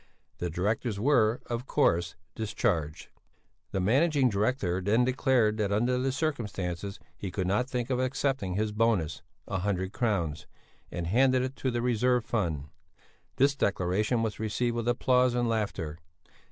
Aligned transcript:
The 0.39 0.49
directors 0.49 0.99
were, 0.99 1.41
of 1.45 1.67
course, 1.67 2.15
discharged. 2.33 3.09
The 3.71 3.79
Managing 3.79 4.29
Director 4.29 4.81
then 4.81 5.05
declared 5.05 5.57
that 5.57 5.71
under 5.71 5.99
the 5.99 6.11
circumstances 6.11 6.99
he 7.15 7.29
could 7.29 7.45
not 7.45 7.69
think 7.69 7.91
of 7.91 7.99
accepting 7.99 8.55
his 8.55 8.71
bonus 8.71 9.21
(a 9.47 9.59
hundred 9.59 9.93
crowns) 9.93 10.47
and 10.91 11.05
handed 11.05 11.43
it 11.43 11.55
to 11.57 11.69
the 11.69 11.83
reserve 11.83 12.25
fund. 12.25 12.69
This 13.35 13.53
declaration 13.55 14.23
was 14.23 14.39
received 14.39 14.75
with 14.75 14.87
applause 14.87 15.35
and 15.35 15.47
laughter. 15.47 15.99